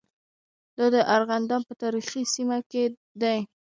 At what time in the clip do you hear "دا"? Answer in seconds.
0.77-0.85